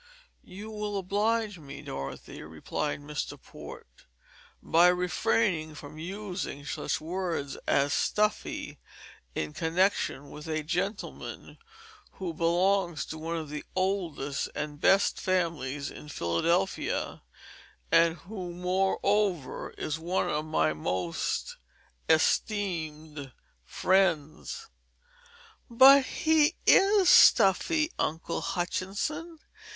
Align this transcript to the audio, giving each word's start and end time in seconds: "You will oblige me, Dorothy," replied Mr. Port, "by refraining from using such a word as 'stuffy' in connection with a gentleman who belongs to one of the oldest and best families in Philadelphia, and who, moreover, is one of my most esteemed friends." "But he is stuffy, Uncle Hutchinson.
"You 0.43 0.71
will 0.71 0.97
oblige 0.97 1.59
me, 1.59 1.83
Dorothy," 1.83 2.41
replied 2.41 3.01
Mr. 3.01 3.39
Port, 3.39 4.07
"by 4.59 4.87
refraining 4.87 5.75
from 5.75 5.99
using 5.99 6.65
such 6.65 6.99
a 6.99 7.03
word 7.03 7.55
as 7.67 7.93
'stuffy' 7.93 8.79
in 9.35 9.53
connection 9.53 10.31
with 10.31 10.47
a 10.47 10.63
gentleman 10.63 11.59
who 12.13 12.33
belongs 12.33 13.05
to 13.05 13.19
one 13.19 13.35
of 13.37 13.49
the 13.51 13.63
oldest 13.75 14.49
and 14.55 14.81
best 14.81 15.19
families 15.21 15.91
in 15.91 16.09
Philadelphia, 16.09 17.21
and 17.91 18.15
who, 18.15 18.53
moreover, 18.55 19.69
is 19.77 19.99
one 19.99 20.27
of 20.27 20.45
my 20.45 20.73
most 20.73 21.57
esteemed 22.09 23.31
friends." 23.65 24.67
"But 25.69 26.07
he 26.07 26.55
is 26.65 27.07
stuffy, 27.07 27.91
Uncle 27.99 28.41
Hutchinson. 28.41 29.37